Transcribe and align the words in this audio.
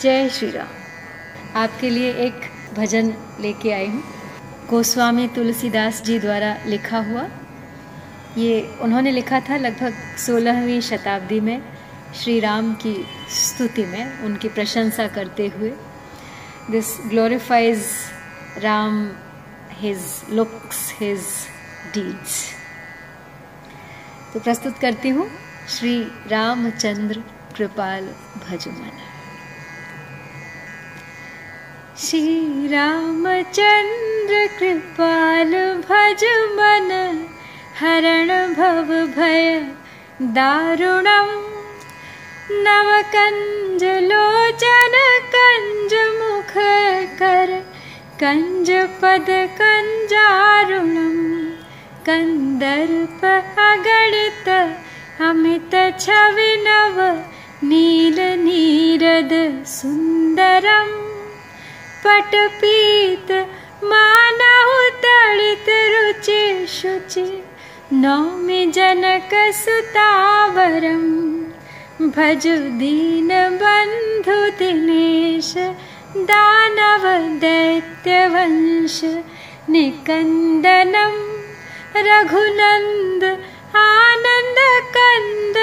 जय 0.00 0.28
श्री 0.28 0.50
राम 0.50 0.68
आपके 1.56 1.88
लिए 1.90 2.12
एक 2.26 2.40
भजन 2.74 3.12
लेके 3.40 3.72
आई 3.72 3.86
हूँ। 3.86 4.02
गोस्वामी 4.68 5.26
तुलसीदास 5.28 6.00
जी 6.02 6.18
द्वारा 6.18 6.54
लिखा 6.66 6.98
हुआ। 7.08 7.26
ये 8.38 8.62
उन्होंने 8.82 9.10
लिखा 9.10 9.40
था 9.40 9.56
लगभग 9.56 9.94
सोलहवीं 10.18 10.80
शताब्दी 10.80 11.40
में 11.40 11.60
श्री 12.20 12.38
राम 12.40 12.72
की 12.84 12.94
स्तुति 13.38 13.84
में 13.86 14.22
उनकी 14.24 14.48
प्रशंसा 14.48 15.06
करते 15.08 15.48
हुए। 15.56 15.72
This 16.70 16.96
glorifies 17.06 17.84
Ram 18.58 19.04
his 19.80 20.06
looks 20.30 20.80
his 21.00 21.26
deeds 21.94 22.42
तो 24.32 24.40
प्रस्तुत 24.40 24.78
करती 24.78 25.08
हूँ। 25.10 25.30
श्री 25.68 26.02
रामचंद्र 26.30 27.22
कृपाल 27.56 28.12
भजमन। 28.48 28.99
श्री 32.02 32.68
रामचंद्र 32.72 34.36
कृपाल 34.58 35.50
भजमन 35.88 36.88
हरण 37.80 38.30
भव 38.58 38.92
भय 39.16 39.48
दारुणम् 40.36 41.34
नवकञ्ज 42.66 43.84
लोचन 44.06 44.96
कञ्ज 45.34 45.94
मुख 46.20 46.54
कर 47.20 47.52
कञ्ज 48.22 48.70
पद 49.02 49.28
कञ्जारुणम् 49.60 51.20
कन्दर्प 52.06 53.24
अगणित 53.66 54.48
अमित 55.28 55.74
छविनव 56.06 56.98
पटपीत 62.10 63.30
मानहु 63.90 64.78
तडित 65.02 65.68
रुचि 65.92 66.42
शुचि। 66.76 67.26
नौमि 68.02 68.60
जनकसुतावरम् 68.76 69.68
भज 72.16 72.44
दीनबन्धु 72.80 74.38
दिनेश 74.58 75.52
दानव 76.30 77.04
दैत्यवंश 77.44 78.98
निकन्दनम् 79.74 81.20
रघुनन्द 82.08 83.24
आनन्द 83.86 84.58
कन्द 84.96 85.56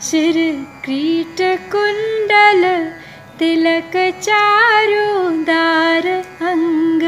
दशरथनन्दनम् 0.00 0.08
शिरक्रीटकुण्डल 1.30 2.62
तिलकचारुदार 3.38 4.06
अङ्ग 6.50 7.02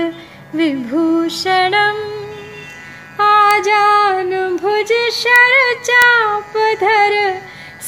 विभूषणम् 0.58 2.02
आजानुभुज 3.28 4.92
शरचापधर 5.22 7.14